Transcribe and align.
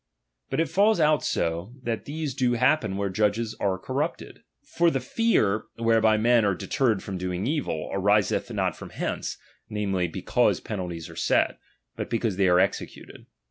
But 0.49 0.59
it 0.59 0.67
falls 0.67 0.99
out 0.99 1.23
so, 1.23 1.73
that 1.83 2.05
these 2.05 2.33
do 2.33 2.53
^^H 2.53 2.57
happen 2.57 2.97
where 2.97 3.11
judges 3.11 3.55
are 3.59 3.77
corrupted. 3.77 4.41
For 4.63 4.89
the 4.89 4.99
fear 4.99 5.65
DOMINION. 5.77 5.85
181 5.85 5.85
whereby 5.85 6.17
men 6.17 6.43
are 6.43 6.55
deterred 6.55 7.03
from 7.03 7.19
doing 7.19 7.45
evil, 7.45 7.87
ariseth 7.93 8.47
chap. 8.47 8.51
xiir. 8.51 8.55
not 8.55 8.75
from 8.75 8.89
hence, 8.89 9.37
namely, 9.69 10.07
because 10.07 10.59
penalties 10.59 11.07
are 11.07 11.15
set, 11.15 11.51
'^i^"" 11.51 11.57
but 11.95 12.09
because 12.09 12.37
they 12.37 12.47
are 12.47 12.59
executed. 12.59 13.27